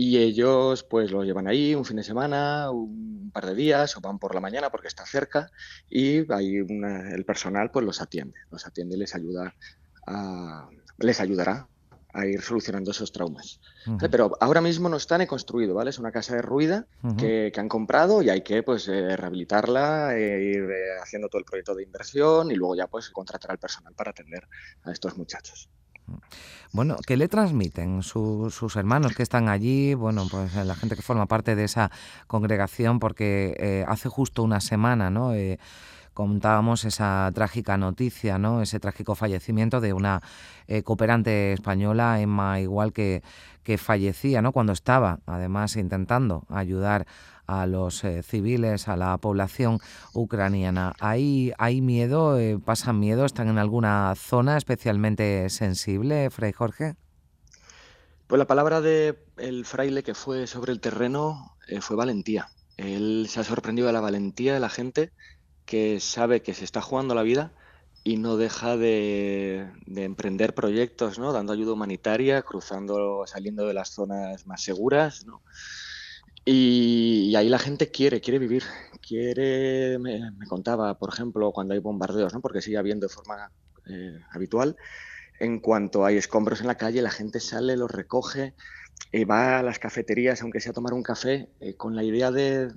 y 0.00 0.16
ellos 0.18 0.84
pues 0.84 1.10
lo 1.10 1.24
llevan 1.24 1.48
ahí 1.48 1.74
un 1.74 1.84
fin 1.84 1.96
de 1.96 2.04
semana, 2.04 2.70
un 2.70 3.32
par 3.34 3.46
de 3.46 3.56
días 3.56 3.96
o 3.96 4.00
van 4.00 4.20
por 4.20 4.32
la 4.32 4.40
mañana 4.40 4.70
porque 4.70 4.86
está 4.86 5.04
cerca 5.04 5.50
y 5.90 6.32
ahí 6.32 6.58
el 6.58 7.24
personal 7.24 7.72
pues 7.72 7.84
los 7.84 8.00
atiende, 8.00 8.38
los 8.52 8.64
atiende 8.64 8.94
y 8.94 9.00
les 9.00 9.16
ayuda 9.16 9.56
a, 10.06 10.68
les 10.98 11.20
ayudará 11.20 11.66
a 12.12 12.26
ir 12.26 12.40
solucionando 12.42 12.92
esos 12.92 13.10
traumas. 13.10 13.60
Pero 13.98 14.36
ahora 14.40 14.60
mismo 14.60 14.88
no 14.88 14.98
está 14.98 15.18
ni 15.18 15.26
construido, 15.26 15.74
¿vale? 15.74 15.90
Es 15.90 15.98
una 15.98 16.12
casa 16.12 16.36
derruida 16.36 16.86
que, 17.18 17.52
han 17.56 17.68
comprado 17.68 18.22
y 18.22 18.30
hay 18.30 18.42
que 18.42 18.62
pues 18.62 18.86
eh, 18.86 19.16
rehabilitarla, 19.16 20.16
e 20.16 20.44
ir 20.44 20.62
eh, 20.62 21.00
haciendo 21.02 21.28
todo 21.28 21.40
el 21.40 21.44
proyecto 21.44 21.74
de 21.74 21.82
inversión 21.82 22.52
y 22.52 22.54
luego 22.54 22.76
ya 22.76 22.86
pues 22.86 23.10
contratar 23.10 23.50
al 23.50 23.58
personal 23.58 23.94
para 23.94 24.12
atender 24.12 24.46
a 24.84 24.92
estos 24.92 25.18
muchachos. 25.18 25.68
Bueno, 26.72 26.96
¿qué 27.06 27.16
le 27.16 27.28
transmiten 27.28 28.02
sus 28.02 28.76
hermanos 28.76 29.14
que 29.14 29.22
están 29.22 29.48
allí? 29.48 29.94
Bueno, 29.94 30.26
pues 30.30 30.54
la 30.54 30.74
gente 30.74 30.96
que 30.96 31.02
forma 31.02 31.26
parte 31.26 31.56
de 31.56 31.64
esa 31.64 31.90
congregación, 32.26 32.98
porque 32.98 33.84
hace 33.88 34.08
justo 34.08 34.42
una 34.42 34.60
semana, 34.60 35.08
¿no? 35.10 35.32
contábamos 36.18 36.84
esa 36.84 37.30
trágica 37.32 37.76
noticia, 37.76 38.38
¿no? 38.38 38.60
ese 38.60 38.80
trágico 38.80 39.14
fallecimiento 39.14 39.80
de 39.80 39.92
una 39.92 40.20
eh, 40.66 40.82
cooperante 40.82 41.52
española, 41.52 42.20
Emma, 42.20 42.58
igual 42.58 42.92
que, 42.92 43.22
que 43.62 43.78
fallecía 43.78 44.42
¿no? 44.42 44.50
cuando 44.50 44.72
estaba, 44.72 45.20
además, 45.26 45.76
intentando 45.76 46.42
ayudar 46.48 47.06
a 47.48 47.66
los 47.66 48.04
eh, 48.04 48.22
civiles, 48.22 48.86
a 48.86 48.96
la 48.96 49.18
población 49.18 49.80
ucraniana. 50.14 50.94
¿Hay, 51.00 51.52
hay 51.58 51.80
miedo? 51.80 52.38
Eh, 52.38 52.60
¿Pasan 52.64 53.00
miedo? 53.00 53.24
¿Están 53.24 53.48
en 53.48 53.58
alguna 53.58 54.14
zona 54.14 54.56
especialmente 54.56 55.50
sensible, 55.50 56.30
Fray 56.30 56.52
Jorge? 56.52 56.94
Pues 58.28 58.38
la 58.38 58.46
palabra 58.46 58.80
de 58.80 59.18
el 59.38 59.64
fraile 59.64 60.04
que 60.04 60.14
fue 60.14 60.46
sobre 60.46 60.70
el 60.72 60.80
terreno 60.80 61.56
fue 61.80 61.96
valentía. 61.96 62.48
Él 62.76 63.26
se 63.28 63.40
ha 63.40 63.44
sorprendido 63.44 63.88
de 63.88 63.92
la 63.92 64.00
valentía 64.00 64.54
de 64.54 64.60
la 64.60 64.68
gente 64.68 65.10
que 65.64 65.98
sabe 66.00 66.42
que 66.42 66.54
se 66.54 66.64
está 66.64 66.80
jugando 66.80 67.14
la 67.14 67.22
vida 67.22 67.52
y 68.04 68.16
no 68.16 68.38
deja 68.38 68.76
de, 68.76 69.66
emprender 69.86 70.54
proyectos, 70.54 71.18
¿no? 71.18 71.32
Dando 71.32 71.52
ayuda 71.52 71.74
humanitaria, 71.74 72.40
cruzando, 72.40 73.24
saliendo 73.26 73.66
de 73.66 73.74
las 73.74 73.90
zonas 73.90 74.46
más 74.46 74.62
seguras, 74.62 75.26
¿no? 75.26 75.42
Y, 76.44 77.34
ahí 77.36 77.48
la 77.48 77.58
gente 77.58 77.90
quiere, 77.90 78.20
quiere 78.20 78.38
vivir, 78.38 78.62
quiere, 79.06 79.98
me, 79.98 80.32
contaba, 80.48 80.98
por 80.98 81.12
ejemplo, 81.12 81.52
cuando 81.52 81.74
hay 81.74 81.80
bombardeos, 81.80 82.32
¿no? 82.32 82.40
Porque 82.40 82.62
sigue 82.62 82.78
habiendo 82.78 83.06
de 83.06 83.12
forma 83.12 83.50
eh, 83.86 84.18
habitual, 84.30 84.76
en 85.40 85.60
cuanto 85.60 86.04
hay 86.04 86.16
escombros 86.16 86.60
en 86.60 86.66
la 86.66 86.76
calle, 86.76 87.02
la 87.02 87.10
gente 87.10 87.40
sale, 87.40 87.76
los 87.76 87.90
recoge, 87.90 88.54
y 89.12 89.24
va 89.24 89.58
a 89.58 89.62
las 89.62 89.78
cafeterías, 89.78 90.42
aunque 90.42 90.60
sea 90.60 90.70
a 90.70 90.74
tomar 90.74 90.92
un 90.92 91.02
café, 91.02 91.48
eh, 91.60 91.74
con 91.74 91.96
la 91.96 92.02
idea 92.02 92.30
de, 92.30 92.72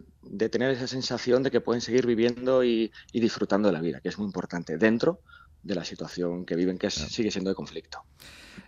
tener 0.50 0.72
esa 0.72 0.88
sensación 0.88 1.44
de 1.44 1.52
que 1.52 1.62
pueden 1.62 1.82
seguir 1.82 2.06
viviendo 2.06 2.64
y, 2.64 2.92
disfrutando 3.14 3.70
de 3.70 3.74
la 3.74 3.82
vida, 3.82 4.00
que 4.02 4.10
es 4.10 4.18
muy 4.18 4.28
importante, 4.28 4.78
dentro 4.78 5.22
de 5.64 5.76
la 5.76 5.86
situación 5.86 6.46
que 6.46 6.56
viven, 6.56 6.78
que 6.78 6.90
sigue 6.90 7.32
siendo 7.32 7.50
de 7.50 7.56
conflicto. 7.56 8.04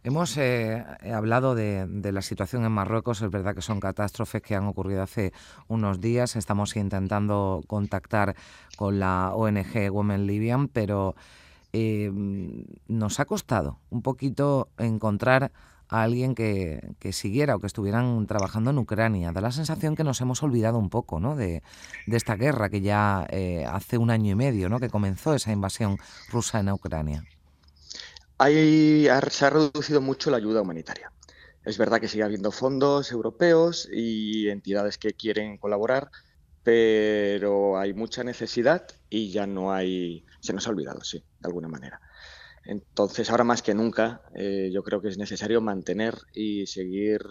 Hemos 0.04 0.38
eh, 0.38 0.84
hablado 1.14 1.56
de, 1.56 1.88
la 2.12 2.22
situación 2.22 2.66
en 2.66 2.72
Marruecos, 2.72 3.22
es 3.22 3.32
verdad 3.32 3.56
que 3.56 3.62
son 3.62 3.80
catástrofes 3.80 4.42
que 4.42 4.56
han 4.56 4.66
ocurrido 4.66 5.02
hace 5.02 5.32
unos 5.68 6.02
días, 6.02 6.36
estamos 6.36 6.76
intentando 6.76 7.64
contactar 7.68 8.36
con 8.76 9.00
la 9.00 9.34
ONG 9.34 9.90
Women 9.92 10.28
Libyan, 10.28 10.68
pero 10.68 11.16
eh, 11.72 12.12
nos 12.88 13.20
ha 13.20 13.26
costado 13.26 13.80
un 13.90 14.02
poquito 14.02 14.70
encontrar 14.78 15.52
a 15.90 16.04
alguien 16.04 16.36
que, 16.36 16.96
siguiera 17.12 17.56
o 17.56 17.60
que 17.60 17.68
estuvieran 17.68 18.26
trabajando 18.28 18.72
en 18.72 18.78
Ucrania. 18.78 19.32
Da 19.32 19.42
la 19.42 19.52
sensación 19.52 19.96
que 19.96 20.04
nos 20.04 20.22
hemos 20.22 20.42
olvidado 20.44 20.78
un 20.78 20.90
poco 20.90 21.20
¿no? 21.20 21.36
de, 21.36 21.62
esta 22.08 22.36
guerra 22.36 22.70
que 22.70 22.82
ya 22.82 23.28
eh, 23.30 23.66
hace 23.66 23.98
un 23.98 24.10
año 24.10 24.32
y 24.32 24.36
medio 24.36 24.70
¿no? 24.70 24.80
que 24.80 24.90
comenzó 24.90 25.34
esa 25.34 25.52
invasión 25.52 25.98
rusa 26.30 26.60
en 26.60 26.70
Ucrania. 26.70 27.24
Hay, 28.38 29.08
se 29.30 29.46
ha 29.46 29.50
reducido 29.50 30.02
mucho 30.02 30.32
la 30.32 30.38
ayuda 30.38 30.62
humanitaria. 30.62 31.12
Es 31.64 31.78
verdad 31.78 32.02
que 32.02 32.08
sigue 32.08 32.24
habiendo 32.24 32.52
fondos 32.52 33.12
europeos 33.12 33.88
y 33.92 34.50
entidades 34.50 34.98
que 34.98 35.14
quieren 35.14 35.58
colaborar, 35.58 36.10
pero 36.64 37.78
hay 37.78 37.94
mucha 37.94 38.24
necesidad 38.24 38.86
y 39.10 39.32
ya 39.32 39.48
no 39.48 39.72
hay, 39.72 40.26
se 40.42 40.52
nos 40.52 40.68
ha 40.68 40.72
olvidado, 40.72 41.02
sí, 41.04 41.24
de 41.40 41.48
alguna 41.48 41.70
manera. 41.70 42.02
Entonces, 42.66 43.30
ahora 43.30 43.44
más 43.44 43.62
que 43.62 43.74
nunca, 43.74 44.22
eh, 44.36 44.70
yo 44.74 44.84
creo 44.84 45.02
que 45.02 45.10
es 45.10 45.18
necesario 45.18 45.62
mantener 45.62 46.16
y 46.34 46.66
seguir 46.68 47.22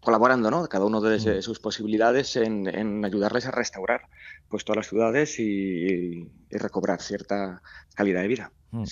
colaborando, 0.00 0.50
¿no? 0.50 0.66
Cada 0.68 0.84
uno 0.84 1.00
de 1.00 1.18
mm. 1.18 1.42
sus 1.42 1.58
posibilidades 1.60 2.36
en, 2.36 3.04
ayudarles 3.04 3.46
a 3.46 3.50
restaurar 3.50 4.02
pues 4.48 4.64
todas 4.64 4.78
las 4.78 4.88
ciudades 4.88 5.38
y, 5.38 6.28
recobrar 6.50 7.00
cierta 7.00 7.62
calidad 7.94 8.22
de 8.22 8.28
vida. 8.28 8.52
Mm. 8.70 8.84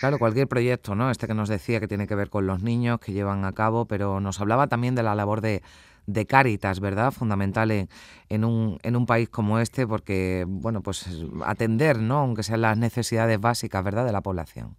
Claro, 0.00 0.18
cualquier 0.18 0.48
proyecto, 0.48 0.94
¿no? 0.94 1.10
Este 1.10 1.26
que 1.26 1.34
nos 1.34 1.48
decía 1.48 1.80
que 1.80 1.88
tiene 1.88 2.06
que 2.06 2.14
ver 2.14 2.30
con 2.30 2.46
los 2.46 2.62
niños 2.62 3.00
que 3.00 3.12
llevan 3.12 3.44
a 3.44 3.52
cabo, 3.52 3.86
pero 3.86 4.20
nos 4.20 4.40
hablaba 4.40 4.68
también 4.68 4.94
de 4.94 5.02
la 5.02 5.14
labor 5.14 5.40
de, 5.40 5.62
de 6.08 6.26
Cáritas, 6.26 6.80
¿verdad? 6.80 7.12
Fundamental 7.12 7.70
en, 7.70 8.44
un, 8.44 8.78
en 8.82 8.96
un 8.96 9.06
país 9.06 9.28
como 9.28 9.58
este, 9.60 9.86
porque, 9.86 10.44
bueno, 10.48 10.82
pues 10.82 11.06
atender, 11.44 11.98
¿no? 11.98 12.18
Aunque 12.18 12.42
sean 12.42 12.62
las 12.62 12.78
necesidades 12.78 13.38
básicas, 13.38 13.84
¿verdad?, 13.84 14.06
de 14.06 14.12
la 14.12 14.22
población. 14.22 14.76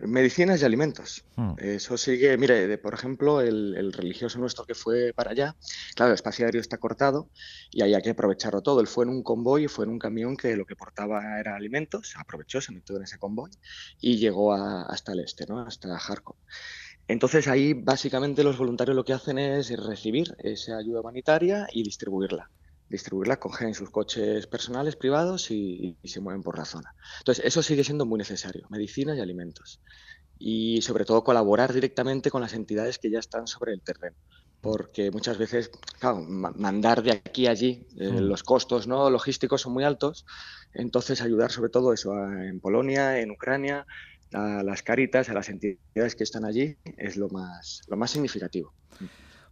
Medicinas 0.00 0.62
y 0.62 0.64
alimentos. 0.64 1.24
Hmm. 1.36 1.52
Eso 1.58 1.98
sigue, 1.98 2.36
mire, 2.38 2.78
por 2.78 2.94
ejemplo, 2.94 3.42
el, 3.42 3.92
religioso 3.92 4.38
nuestro 4.38 4.64
que 4.64 4.74
fue 4.74 5.12
para 5.14 5.32
allá, 5.32 5.56
claro, 5.94 6.12
el 6.12 6.14
espacio 6.14 6.46
aéreo 6.46 6.62
está 6.62 6.78
cortado 6.78 7.28
y 7.70 7.82
hay 7.82 8.00
que 8.00 8.10
aprovecharlo 8.10 8.62
todo. 8.62 8.80
Él 8.80 8.86
fue 8.86 9.04
en 9.04 9.10
un 9.10 9.22
convoy, 9.22 9.68
fue 9.68 9.84
en 9.84 9.90
un 9.90 9.98
camión 9.98 10.36
que 10.36 10.56
lo 10.56 10.64
que 10.64 10.76
portaba 10.76 11.38
era 11.38 11.56
alimentos, 11.56 12.14
aprovechó, 12.16 12.60
se 12.62 12.72
metió 12.72 12.96
en 12.96 13.02
ese 13.02 13.18
convoy 13.18 13.50
y 14.00 14.16
llegó 14.16 14.54
hasta 14.54 15.12
el 15.12 15.20
este, 15.20 15.46
¿no? 15.46 15.60
Hasta 15.60 15.98
Kharkov. 15.98 16.36
Entonces 17.08 17.48
ahí 17.48 17.72
básicamente 17.72 18.44
los 18.44 18.58
voluntarios 18.58 18.94
lo 18.94 19.04
que 19.04 19.14
hacen 19.14 19.38
es 19.38 19.70
recibir 19.82 20.36
esa 20.40 20.76
ayuda 20.76 21.00
humanitaria 21.00 21.66
y 21.72 21.82
distribuirla. 21.82 22.50
Distribuirla, 22.90 23.38
cogen 23.38 23.74
sus 23.74 23.90
coches 23.90 24.46
personales, 24.46 24.94
privados 24.94 25.50
y, 25.50 25.96
se 26.04 26.20
mueven 26.20 26.42
por 26.42 26.58
la 26.58 26.66
zona. 26.66 26.94
Entonces 27.20 27.44
eso 27.46 27.62
sigue 27.62 27.82
siendo 27.82 28.04
muy 28.04 28.18
necesario, 28.18 28.66
medicina 28.68 29.16
y 29.16 29.20
alimentos. 29.20 29.80
Y 30.38 30.82
sobre 30.82 31.06
todo 31.06 31.24
colaborar 31.24 31.72
directamente 31.72 32.30
con 32.30 32.42
las 32.42 32.52
entidades 32.52 32.98
que 32.98 33.10
ya 33.10 33.18
están 33.18 33.46
sobre 33.46 33.72
el 33.72 33.80
terreno. 33.80 34.16
Porque 34.60 35.10
muchas 35.10 35.38
veces, 35.38 35.70
claro, 35.98 36.20
mandar 36.20 37.02
de 37.02 37.12
aquí 37.12 37.46
a 37.46 37.52
allí, 37.52 37.86
eh, 37.96 38.10
mm. 38.10 38.18
los 38.18 38.42
costos 38.42 38.86
¿no? 38.86 39.08
logísticos 39.08 39.62
son 39.62 39.72
muy 39.72 39.84
altos. 39.84 40.26
Entonces 40.74 41.22
ayudar 41.22 41.50
sobre 41.52 41.70
todo 41.70 41.92
eso 41.92 42.12
en 42.22 42.60
Polonia, 42.60 43.18
en 43.20 43.30
Ucrania, 43.30 43.86
a 44.32 44.62
las 44.62 44.82
caritas, 44.82 45.28
a 45.28 45.34
las 45.34 45.48
entidades 45.48 46.14
que 46.16 46.24
están 46.24 46.44
allí, 46.44 46.76
es 46.96 47.16
lo 47.16 47.28
más, 47.28 47.82
lo 47.88 47.96
más 47.96 48.10
significativo. 48.10 48.74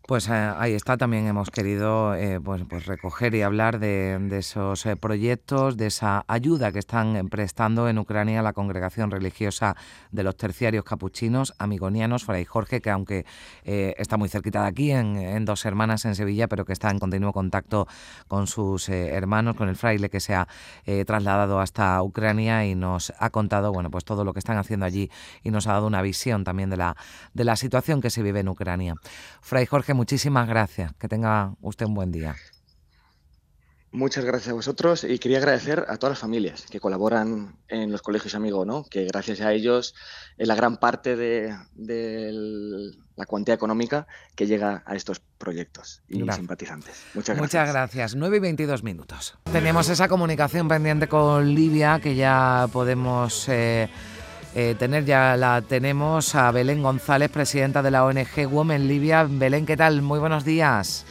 Pues 0.07 0.29
eh, 0.29 0.35
ahí 0.35 0.73
está, 0.73 0.97
también 0.97 1.27
hemos 1.27 1.51
querido 1.51 2.15
eh, 2.15 2.41
pues, 2.41 2.63
pues, 2.69 2.87
recoger 2.87 3.35
y 3.35 3.43
hablar 3.43 3.81
de, 3.81 4.25
esos 4.39 4.87
eh, 4.87 4.95
proyectos, 4.95 5.77
de 5.77 5.89
esa 5.89 6.25
ayuda 6.29 6.71
que 6.71 6.79
están 6.79 7.29
prestando 7.29 7.89
en 7.89 7.99
Ucrania 7.99 8.41
la 8.41 8.53
congregación 8.53 9.11
religiosa 9.11 9.75
de 10.13 10.23
los 10.23 10.37
terciarios 10.37 10.85
capuchinos, 10.85 11.55
amigonianos, 11.59 12.23
Fray 12.23 12.45
Jorge, 12.45 12.81
que 12.81 12.91
aunque 12.91 13.27
está 13.65 14.17
muy 14.17 14.29
cerquita 14.29 14.63
de 14.63 14.69
aquí, 14.69 14.93
en, 14.93 15.45
Dos 15.45 15.65
Hermanas, 15.65 16.05
en 16.05 16.15
Sevilla, 16.15 16.47
pero 16.47 16.65
que 16.65 16.73
está 16.73 16.89
en 16.91 17.01
continuo 17.01 17.33
contacto 17.33 17.89
con 18.29 18.47
sus 18.47 18.89
hermanos, 18.89 19.57
con 19.57 19.69
el 19.69 19.75
fraile 19.75 20.09
que 20.09 20.21
se 20.21 20.35
ha 20.35 20.47
trasladado 21.05 21.59
hasta 21.59 22.01
Ucrania 22.03 22.65
y 22.65 22.77
nos 22.77 23.13
ha 23.19 23.31
contado 23.31 23.73
bueno, 23.73 23.91
pues 23.91 24.05
todo 24.05 24.25
lo 24.25 24.33
que 24.33 24.39
están 24.39 24.57
haciendo 24.57 24.87
allí 24.87 25.11
y 25.43 25.51
nos 25.51 25.67
ha 25.67 25.73
dado 25.73 25.89
una 25.89 26.01
visión 26.03 26.45
también 26.45 26.71
de 26.71 26.77
la, 26.77 26.97
de 27.35 27.45
la 27.45 27.57
situación 27.57 28.01
que 28.01 28.11
se 28.11 28.23
vive 28.23 28.41
en 28.41 28.49
Ucrania. 28.49 28.95
Fray 29.41 29.67
Jorge, 29.67 29.96
muchísimas 29.97 30.47
gracias. 30.47 30.93
Que 30.95 31.09
tenga 31.09 31.55
usted 31.61 31.87
un 31.87 31.95
buen 31.95 32.13
día. 32.13 32.37
Muchas 33.97 34.27
gracias 34.27 34.51
a 34.51 34.53
vosotros 34.53 35.05
y 35.05 35.19
quería 35.19 35.39
agradecer 35.39 35.87
a 35.89 35.97
todas 35.97 36.13
las 36.13 36.19
familias 36.19 36.67
que 36.71 36.81
colaboran 36.81 37.57
en 37.69 37.91
los 37.91 38.03
colegios 38.03 38.35
amigos, 38.35 38.67
¿no? 38.67 38.85
que 38.85 39.07
gracias 39.07 39.41
a 39.41 39.55
ellos 39.55 39.95
es 40.37 40.47
la 40.47 40.55
gran 40.55 40.77
parte 40.77 41.17
de, 41.17 41.55
la 43.17 43.25
cuantía 43.25 43.55
económica 43.55 44.07
que 44.35 44.47
llega 44.47 44.83
a 44.85 44.97
estos 44.97 45.23
proyectos 45.39 46.03
y 46.09 46.19
simpatizantes. 46.31 47.05
Muchas 47.15 47.39
gracias. 47.39 47.41
Muchas 47.41 47.73
gracias. 47.73 48.15
9 48.17 48.37
y 48.37 48.41
22 48.41 48.83
minutos. 48.83 49.39
Teníamos 49.51 49.89
esa 49.89 50.09
comunicación 50.09 50.69
pendiente 50.69 51.09
con 51.09 51.55
Livia 51.55 51.99
que 51.99 52.15
ya 52.15 52.69
podemos... 52.71 53.49
Eh, 53.49 53.89
eh, 54.59 54.75
tener, 54.75 55.05
ya 55.05 55.37
la 55.37 55.61
tenemos 55.61 56.35
a 56.35 56.51
Belén 56.51 56.83
González, 56.83 57.31
presidenta 57.31 57.83
de 57.83 57.91
la 57.91 58.07
ONG 58.07 58.51
Women 58.51 58.89
Libia. 58.89 59.27
Belén, 59.29 59.67
¿qué 59.67 59.77
tal? 59.77 60.01
Muy 60.01 60.19
buenos 60.19 60.47
días. 60.47 61.05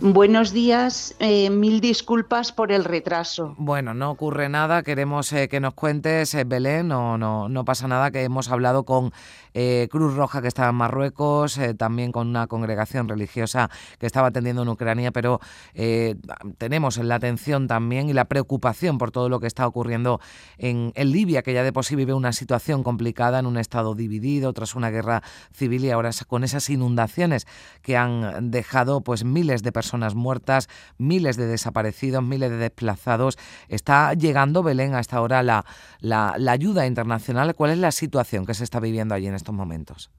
Buenos 0.00 0.52
días, 0.52 1.14
eh, 1.20 1.50
mil 1.50 1.80
disculpas 1.80 2.50
por 2.50 2.72
el 2.72 2.82
retraso. 2.82 3.54
Bueno, 3.58 3.94
no 3.94 4.10
ocurre 4.10 4.48
nada, 4.48 4.82
queremos 4.82 5.32
eh, 5.32 5.48
que 5.48 5.60
nos 5.60 5.74
cuentes, 5.74 6.36
Belén, 6.48 6.88
no, 6.88 7.16
no, 7.16 7.48
no 7.48 7.64
pasa 7.64 7.86
nada, 7.86 8.10
que 8.10 8.24
hemos 8.24 8.50
hablado 8.50 8.82
con 8.82 9.12
eh, 9.54 9.88
Cruz 9.90 10.14
Roja 10.14 10.42
que 10.42 10.48
estaba 10.48 10.70
en 10.70 10.74
Marruecos, 10.74 11.56
eh, 11.58 11.74
también 11.74 12.12
con 12.12 12.28
una 12.28 12.46
congregación 12.48 13.08
religiosa 13.08 13.70
que 13.98 14.06
estaba 14.06 14.28
atendiendo 14.28 14.62
en 14.62 14.68
Ucrania, 14.68 15.12
pero 15.12 15.40
eh, 15.74 16.16
tenemos 16.58 16.98
la 16.98 17.14
atención 17.14 17.68
también 17.68 18.10
y 18.10 18.12
la 18.12 18.26
preocupación 18.26 18.98
por 18.98 19.12
todo 19.12 19.28
lo 19.28 19.38
que 19.40 19.46
está 19.46 19.66
ocurriendo 19.66 20.20
en, 20.58 20.92
Libia, 21.04 21.42
que 21.42 21.52
ya 21.52 21.62
de 21.62 21.72
por 21.72 21.84
sí 21.84 21.94
vive 21.94 22.14
una 22.14 22.32
situación 22.32 22.82
complicada 22.82 23.38
en 23.38 23.46
un 23.46 23.58
estado 23.58 23.94
dividido 23.94 24.52
tras 24.52 24.74
una 24.74 24.90
guerra 24.90 25.22
civil 25.52 25.84
y 25.84 25.90
ahora 25.90 26.10
con 26.26 26.42
esas 26.42 26.68
inundaciones 26.70 27.46
que 27.82 27.96
han 27.96 28.50
dejado 28.50 29.02
pues 29.02 29.24
miles 29.24 29.62
de 29.62 29.70
personas 29.70 30.14
muertas, 30.14 30.68
miles 30.98 31.36
de 31.36 31.46
desaparecidos, 31.46 32.24
miles 32.24 32.50
de 32.50 32.56
desplazados. 32.56 33.38
Está 33.68 34.14
llegando 34.14 34.62
Belén 34.62 34.94
a 34.94 35.00
esta 35.00 35.20
hora 35.20 35.42
la, 35.42 35.64
la, 36.00 36.34
ayuda 36.50 36.86
internacional. 36.86 37.54
¿Cuál 37.54 37.72
es 37.72 37.78
la 37.78 37.92
situación 37.92 38.46
que 38.46 38.54
se 38.54 38.64
está 38.64 38.80
viviendo 38.80 39.14
allí 39.14 39.26
en 39.26 39.34
momentos? 39.52 40.10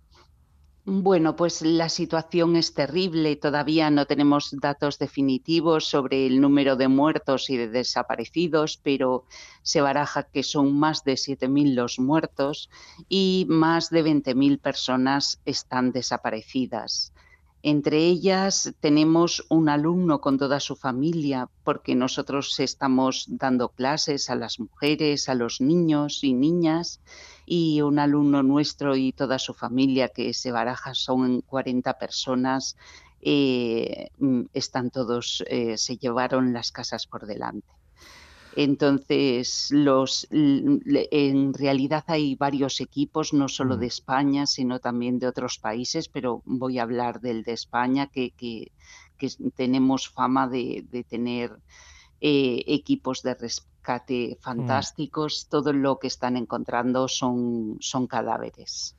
Bueno, 0.88 1.36
pues 1.36 1.63
la 1.63 1.89
situación 1.89 2.55
es 2.55 2.75
terrible. 2.75 3.36
Todavía 3.38 3.89
no 3.89 4.05
tenemos 4.05 4.55
datos 4.62 5.00
definitivos 5.00 5.86
sobre 5.86 6.27
el 6.27 6.39
número 6.39 6.75
de 6.75 6.88
muertos 6.88 7.50
y 7.50 7.58
de 7.58 7.70
desaparecidos, 7.70 8.79
pero 8.84 9.25
se 9.63 9.82
baraja 9.82 10.27
que 10.29 10.44
son 10.44 10.77
más 10.77 11.03
de 11.03 11.13
7.000 11.13 11.74
los 11.74 11.98
muertos 11.98 12.70
y 13.10 13.48
más 13.50 13.89
de 13.89 14.03
20.000 14.03 14.60
personas 14.60 15.41
están 15.46 15.91
desaparecidas. 15.91 17.13
Entre 17.63 17.98
ellas 17.98 18.75
tenemos 18.79 19.44
un 19.50 19.70
alumno 19.70 20.22
con 20.22 20.38
toda 20.38 20.60
su 20.60 20.75
familia, 20.75 21.50
porque 21.63 21.96
nosotros 21.96 22.60
estamos 22.60 23.25
dando 23.27 23.70
clases 23.70 24.29
a 24.29 24.36
las 24.36 24.60
mujeres, 24.60 25.29
a 25.29 25.34
los 25.34 25.62
niños 25.62 26.24
y 26.24 26.36
niñas 26.36 27.01
y 27.46 27.82
un 27.82 28.00
alumno 28.00 28.44
nuestro 28.44 28.96
y 28.96 29.12
toda 29.12 29.40
su 29.40 29.54
familia, 29.54 30.10
que 30.10 30.34
se 30.34 30.52
baraja, 30.52 30.94
son 30.94 31.42
40 31.42 31.98
personas, 31.98 32.75
eh, 33.22 34.10
mm, 34.20 34.44
están 34.54 34.92
todos, 34.92 35.44
eh, 35.48 35.78
se 35.78 35.98
llevaron 35.98 36.54
las 36.54 36.72
casas 36.72 37.08
por 37.08 37.25
delante. 37.25 37.68
Entonces, 38.56 39.68
los, 39.72 40.28
en 40.32 41.54
realidad 41.54 42.06
hay 42.08 42.36
varios 42.36 42.80
equipos, 42.80 43.34
no 43.34 43.50
solo 43.50 43.75
de 43.78 43.88
mm. 43.88 43.90
España, 43.90 44.46
sino 44.48 44.80
también 44.80 45.20
de 45.20 45.28
otros 45.28 45.60
países, 45.60 46.08
pero 46.08 46.42
voy 46.46 46.80
a 46.80 46.84
hablar 46.84 47.20
del 47.20 47.44
de 47.44 47.52
España, 47.54 48.08
que, 48.08 48.32
que, 48.32 48.72
tenemos 49.56 50.10
fama 50.10 50.48
de, 50.48 50.86
de 50.92 51.04
tener 51.04 51.58
eh, 52.22 52.63
equipos 52.67 53.22
de 53.24 53.36
rescate 53.36 54.38
mm. 54.38 54.41
fantásticos, 54.41 55.48
todo 55.50 55.74
lo 55.74 56.00
que 56.00 56.07
están 56.07 56.38
encontrando 56.38 57.07
son, 57.07 57.77
son 57.79 58.07
cadáveres. 58.07 58.95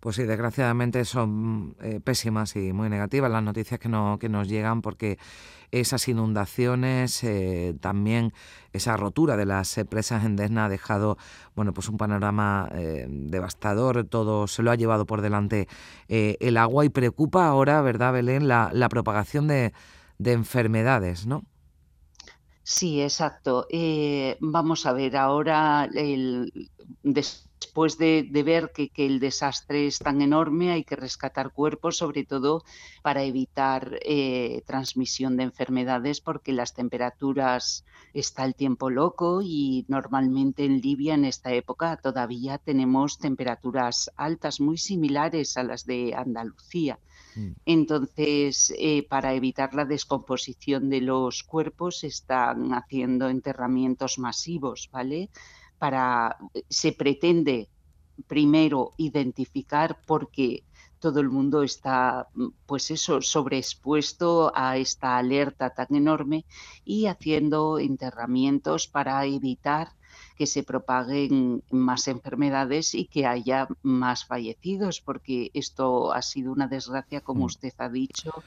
Pues 0.00 0.16
sí, 0.16 0.24
desgraciadamente 0.24 1.04
son 1.06 1.76
eh, 1.80 1.98
pésimas 1.98 2.56
y 2.56 2.74
muy 2.74 2.90
negativas 2.90 3.30
las 3.30 3.42
noticias 3.42 3.80
que, 3.80 3.88
no, 3.88 4.18
que 4.18 4.28
nos 4.28 4.48
llegan 4.48 4.82
porque 4.82 5.18
esas 5.70 6.06
inundaciones, 6.08 7.24
eh, 7.24 7.74
también 7.80 8.32
esa 8.72 8.96
rotura 8.98 9.36
de 9.36 9.46
las 9.46 9.80
presas 9.88 10.24
en 10.24 10.36
Desna 10.36 10.66
ha 10.66 10.68
dejado 10.68 11.16
bueno, 11.56 11.72
pues 11.72 11.88
un 11.88 11.96
panorama 11.96 12.68
devastador, 13.08 14.04
todo 14.04 14.46
se 14.46 14.62
lo 14.62 14.70
ha 14.70 14.76
llevado 14.76 15.06
por 15.06 15.20
delante 15.20 15.68
el 16.08 16.56
agua 16.58 16.84
y 16.84 16.90
preocupa 16.90 17.48
ahora, 17.48 17.80
¿verdad, 17.80 18.12
Belén?, 18.12 18.46
la, 18.46 18.70
la 18.72 18.88
propagación 18.88 19.48
de, 19.48 19.72
de 20.18 20.32
enfermedades, 20.32 21.26
¿no? 21.26 21.44
Sí, 22.66 23.02
exacto. 23.02 23.66
Eh, 23.70 24.36
vamos 24.40 24.86
a 24.86 24.92
ver, 24.94 25.16
ahora 25.16 25.86
el, 25.94 26.70
después 27.02 27.98
de, 27.98 28.26
ver 28.44 28.72
que, 28.72 28.90
el 28.96 29.20
desastre 29.20 29.86
es 29.86 29.98
tan 29.98 30.22
enorme, 30.22 30.72
hay 30.72 30.82
que 30.82 30.96
rescatar 30.96 31.52
cuerpos, 31.52 31.98
sobre 31.98 32.24
todo 32.24 32.64
para 33.02 33.22
evitar 33.22 33.98
eh, 34.02 34.62
transmisión 34.66 35.36
de 35.36 35.42
enfermedades, 35.44 36.22
porque 36.22 36.52
las 36.54 36.72
temperaturas 36.72 37.84
está 38.14 38.46
el 38.46 38.54
tiempo 38.54 38.88
loco 38.88 39.42
y 39.42 39.84
normalmente 39.88 40.64
en 40.64 40.80
Libia 40.80 41.14
en 41.14 41.26
esta 41.26 41.52
época 41.52 41.98
todavía 41.98 42.56
tenemos 42.56 43.18
temperaturas 43.18 44.10
altas 44.16 44.58
muy 44.60 44.78
similares 44.78 45.58
a 45.58 45.64
las 45.64 45.84
de 45.84 46.14
Andalucía. 46.16 46.98
Mm. 47.34 47.50
Entonces, 47.66 48.72
eh, 48.78 49.06
para 49.08 49.34
evitar 49.34 49.74
la 49.74 49.84
descomposición 49.84 50.90
de 50.90 51.00
los 51.00 51.42
cuerpos, 51.42 52.04
están 52.04 52.72
haciendo 52.74 53.28
enterramientos 53.28 54.18
masivos, 54.18 54.88
¿vale? 54.92 55.30
para, 55.84 56.38
se 56.68 56.92
pretende 56.92 57.68
primero 58.26 58.92
identificar 58.96 60.00
por 60.06 60.30
qué 60.30 60.64
todo 60.98 61.20
el 61.20 61.28
mundo 61.28 61.62
está, 61.62 62.28
pues 62.64 62.90
eso, 62.90 63.20
sobreexpuesto 63.20 64.50
a 64.54 64.78
esta 64.78 65.18
alerta 65.18 65.74
tan 65.74 65.94
enorme 65.94 66.46
y 66.86 67.04
haciendo 67.04 67.78
enterramientos 67.78 68.86
para 68.86 69.26
evitar 69.26 69.88
que 70.36 70.46
se 70.46 70.62
propaguen 70.62 71.62
más 71.70 72.08
enfermedades 72.08 72.94
y 72.94 73.06
que 73.06 73.26
haya 73.26 73.68
más 73.82 74.24
fallecidos, 74.24 75.00
porque 75.00 75.50
esto 75.54 76.12
ha 76.12 76.22
sido 76.22 76.52
una 76.52 76.66
desgracia, 76.66 77.20
como 77.20 77.40
mm. 77.40 77.46
usted 77.46 77.72
ha 77.78 77.88
dicho, 77.88 78.42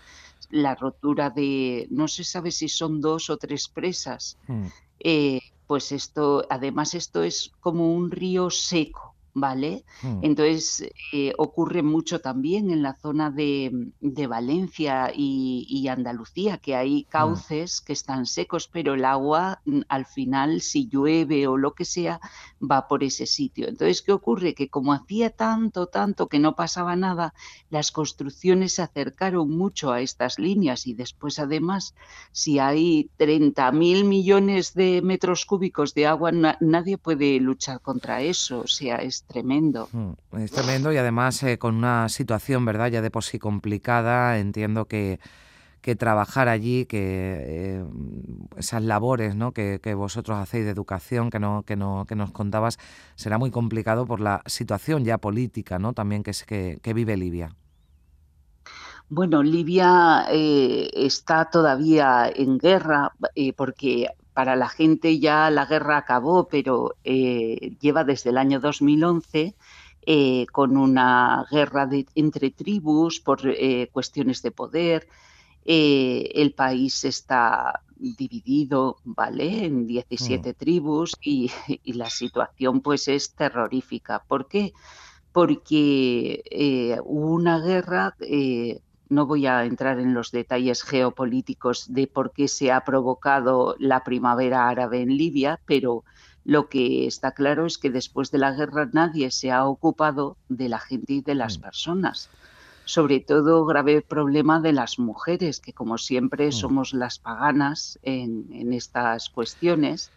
la 0.50 0.76
rotura 0.76 1.30
de, 1.30 1.88
no 1.90 2.08
se 2.08 2.24
sabe 2.24 2.52
si 2.52 2.70
son 2.70 3.02
dos 3.02 3.30
o 3.30 3.38
tres 3.38 3.68
presas. 3.68 4.38
Mm. 4.48 4.68
Eh, 5.00 5.42
pues 5.68 5.92
esto, 5.92 6.46
además 6.50 6.94
esto 6.94 7.24
es 7.24 7.52
como 7.60 7.94
un 7.94 8.10
río 8.10 8.50
seco, 8.50 9.14
¿vale? 9.40 9.86
Mm. 10.02 10.20
Entonces 10.24 10.90
eh, 11.14 11.34
ocurre 11.38 11.84
mucho 11.84 12.20
también 12.20 12.72
en 12.72 12.82
la 12.82 12.96
zona 12.96 13.30
de, 13.30 13.92
Valencia 14.28 15.12
y, 15.16 15.88
Andalucía, 15.88 16.58
que 16.58 16.76
hay 16.76 17.04
mm. 17.04 17.10
cauces 17.10 17.82
que 17.82 17.94
están 17.94 18.26
secos, 18.26 18.68
pero 18.68 18.96
el 18.96 19.06
agua 19.06 19.62
mm, 19.66 19.82
al 19.88 20.06
final, 20.06 20.62
si 20.62 20.88
llueve 20.88 21.48
o 21.48 21.56
lo 21.56 21.74
que 21.74 21.86
sea, 21.86 22.20
va 22.60 22.88
por 22.88 23.04
ese 23.04 23.28
sitio. 23.28 23.68
Entonces, 23.68 24.02
¿qué 24.02 24.12
ocurre? 24.12 24.56
Que 24.56 24.70
como 24.70 24.92
hacía 24.92 25.30
tanto, 25.30 25.86
tanto 25.86 26.28
que 26.28 26.40
no 26.40 26.56
pasaba 26.56 26.96
nada, 26.96 27.34
las 27.70 27.92
construcciones 27.92 28.74
se 28.74 28.82
acercaron 28.82 29.50
mucho 29.52 29.92
a 29.92 30.02
estas 30.02 30.40
líneas 30.40 30.88
y 30.88 30.94
después 30.96 31.38
además, 31.38 31.94
si 32.32 32.58
hay 32.58 33.10
30.000 33.20 34.04
millones 34.04 34.74
de 34.74 35.02
metros 35.04 35.46
cúbicos 35.46 35.94
de 35.94 36.08
agua, 36.08 36.32
nadie 36.32 36.98
puede 36.98 37.40
luchar 37.40 37.82
contra 37.82 38.22
eso. 38.22 38.62
O 38.62 38.68
sea, 38.68 38.98
es 38.98 39.27
tremendo. 39.28 39.90
Mm, 39.92 40.38
es 40.40 40.52
tremendo 40.52 40.92
y 40.92 40.98
además 40.98 41.42
eh, 41.44 41.58
con 41.58 41.76
una 41.76 42.10
situación, 42.10 42.66
¿verdad?, 42.66 42.88
ya 42.88 43.02
de 43.02 43.12
por 43.12 43.24
sí 43.24 43.40
complicada. 43.40 44.40
Entiendo 44.40 44.86
que, 44.86 45.20
que 45.82 45.96
trabajar 45.96 46.50
allí, 46.50 46.86
que 46.86 46.98
eh, 47.00 47.86
esas 48.58 48.84
labores 48.84 49.36
¿no? 49.36 49.54
que, 49.54 49.80
vosotros 49.96 50.38
hacéis 50.38 50.66
de 50.66 50.72
educación, 50.72 51.30
que, 51.30 51.40
no, 51.40 51.64
que, 51.64 51.76
no, 51.76 52.06
que 52.06 52.16
nos 52.16 52.32
contabas, 52.32 52.78
será 53.16 53.38
muy 53.38 53.52
complicado 53.52 54.06
por 54.06 54.20
la 54.20 54.42
situación 54.46 55.06
ya 55.06 55.18
política 55.18 55.80
¿no? 55.80 55.94
también 55.94 56.24
que, 56.24 56.32
que, 56.46 56.80
que 56.82 56.94
vive 56.94 57.16
Libia. 57.16 57.56
Bueno, 59.10 59.42
Libia 59.42 60.26
eh, 60.30 60.90
está 60.94 61.50
todavía 61.50 62.30
en 62.36 62.58
guerra 62.58 63.14
porque 63.56 64.08
para 64.38 64.56
la 64.56 64.70
gente 64.70 65.18
ya 65.18 65.50
la 65.50 65.66
guerra 65.66 65.98
acabó, 65.98 66.48
pero 66.48 66.94
eh, 67.04 67.76
lleva 67.82 68.04
desde 68.04 68.30
el 68.30 68.38
año 68.38 68.60
2011 68.60 69.56
eh, 70.06 70.46
con 70.52 70.78
una 70.78 71.44
guerra 71.50 71.90
entre 72.14 72.52
tribus 72.52 73.20
por 73.20 73.40
eh, 73.46 73.90
cuestiones 73.92 74.44
de 74.44 74.52
poder. 74.52 75.08
el 75.66 76.54
país 76.54 77.04
está 77.04 77.82
dividido, 77.98 78.98
¿vale? 79.06 79.66
En 79.66 79.88
17 79.88 80.52
mm. 80.52 80.54
tribus 80.54 81.16
y, 81.20 81.50
y, 81.84 81.94
la 81.94 82.12
situación 82.12 82.82
pues 82.82 83.08
es 83.08 83.34
terrorífica. 83.34 84.24
¿Por 84.28 84.48
qué? 84.48 84.72
Porque 85.32 87.00
hubo 87.04 87.32
una 87.34 87.58
guerra 87.58 88.16
no 89.10 89.26
voy 89.26 89.46
a 89.46 89.66
entrar 89.66 90.00
en 90.00 90.14
los 90.14 90.32
detalles 90.32 90.84
geopolíticos 90.84 91.94
de 91.94 92.08
por 92.08 92.32
qué 92.32 92.48
se 92.48 92.72
ha 92.72 92.82
provocado 92.82 93.76
la 93.80 94.04
primavera 94.04 94.68
árabe 94.68 95.02
en 95.02 95.18
Libia, 95.18 95.60
pero 95.66 96.04
lo 96.44 96.70
que 96.70 97.08
está 97.08 97.34
claro 97.34 97.66
es 97.66 97.78
que 97.78 97.90
después 97.90 98.32
de 98.32 98.38
la 98.38 98.52
guerra 98.52 98.90
nadie 98.94 99.32
se 99.32 99.52
ha 99.52 99.66
ocupado 99.66 100.38
de 100.48 100.70
la 100.70 100.80
gente 100.80 101.14
y 101.14 101.22
de 101.22 101.36
las 101.36 101.58
mm. 101.58 101.62
personas. 101.62 102.30
Sobre 102.86 103.20
todo 103.20 103.66
grave 103.66 104.02
problema 104.02 104.62
de 104.62 104.72
las 104.72 104.98
mujeres, 104.98 105.60
que 105.60 105.74
como 105.74 105.98
siempre 105.98 106.48
mm. 106.48 106.52
somos 106.54 106.94
las 106.94 107.20
paganas 107.20 108.00
en, 108.02 108.48
en 108.54 108.72
estas 108.72 109.30
cuestiones 109.30 110.10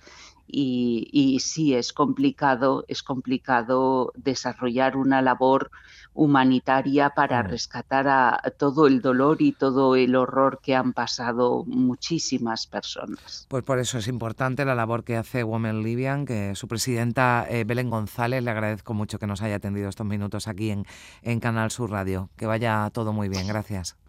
y, 0.53 1.39
sí 1.41 1.75
es 1.75 1.93
complicado, 1.93 2.85
es 2.89 3.03
complicado 3.03 4.13
desarrollar 4.17 4.97
una 4.97 5.23
labor 5.23 5.71
humanitaria 6.13 7.11
para 7.11 7.43
rescatar 7.43 8.09
a, 8.09 8.43
todo 8.59 8.87
el 8.87 9.01
dolor 9.01 9.41
y 9.41 9.53
todo 9.53 9.95
el 9.97 10.17
horror 10.17 10.61
que 10.63 10.75
han 10.75 10.93
pasado 10.93 11.65
muchísimas 11.67 12.67
personas. 12.67 13.47
Pues 13.49 13.63
por 13.63 13.79
eso 13.79 13.99
es 13.99 14.09
importante 14.09 14.65
la 14.65 14.75
labor 14.75 15.05
que 15.05 15.17
hace 15.17 15.45
Women 15.45 15.83
Libyan, 15.83 16.27
que 16.27 16.55
su 16.55 16.69
presidenta 16.69 17.47
eh, 17.49 17.65
Belén 17.65 17.91
González, 17.91 18.43
le 18.43 18.51
agradezco 18.51 18.95
mucho 18.95 19.19
que 19.19 19.27
nos 19.27 19.43
haya 19.43 19.57
atendido 19.57 19.89
estos 19.89 20.07
minutos 20.07 20.49
aquí 20.49 20.71
en, 20.71 20.85
en 21.23 21.41
Canal 21.41 21.71
Sur 21.71 21.91
Radio. 21.91 22.29
Que 22.37 22.47
vaya 22.47 22.91
todo 22.93 23.13
muy 23.13 23.29
bien, 23.29 23.47
gracias. 23.47 24.00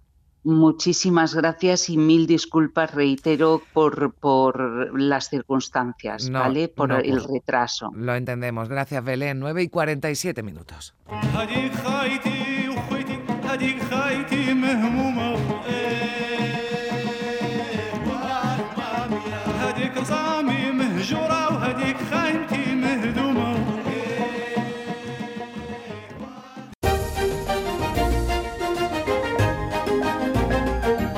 Muchísimas 0.44 1.36
gracias 1.36 1.90
y 1.90 1.98
mil 1.98 2.26
disculpas, 2.26 2.94
reitero, 2.96 3.62
por, 3.74 4.14
por 4.14 5.00
las 5.00 5.30
circunstancias, 5.30 6.30
¿vale? 6.32 6.68
Por 6.68 6.92
el 6.92 7.12
pues, 7.12 7.28
retraso. 7.28 7.92
Lo 7.94 8.16
entendemos. 8.16 8.68
Gracias, 8.68 9.04
Belén. 9.04 9.40
9 9.40 9.64
y 9.64 9.70
47 9.70 10.42
minutos. 10.42 10.96